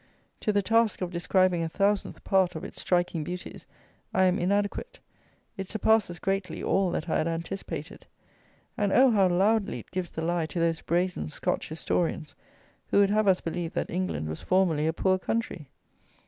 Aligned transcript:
To 0.39 0.51
the 0.51 0.63
task 0.63 1.01
of 1.01 1.11
describing 1.11 1.61
a 1.61 1.69
thousandth 1.69 2.23
part 2.23 2.55
of 2.55 2.63
its 2.63 2.81
striking 2.81 3.23
beauties 3.23 3.67
I 4.15 4.23
am 4.23 4.39
inadequate; 4.39 4.97
it 5.57 5.69
surpasses 5.69 6.17
greatly 6.17 6.63
all 6.63 6.89
that 6.89 7.07
I 7.07 7.19
had 7.19 7.27
anticipated; 7.27 8.07
and 8.75 8.91
oh! 8.91 9.11
how 9.11 9.27
loudly 9.27 9.77
it 9.77 9.91
gives 9.91 10.09
the 10.09 10.23
lie 10.23 10.47
to 10.47 10.59
those 10.59 10.81
brazen 10.81 11.29
Scotch 11.29 11.69
historians 11.69 12.33
who 12.87 12.97
would 12.97 13.11
have 13.11 13.27
us 13.27 13.41
believe 13.41 13.73
that 13.73 13.91
England 13.91 14.27
was 14.27 14.41
formerly 14.41 14.87
a 14.87 14.91
poor 14.93 15.19
country! 15.19 15.69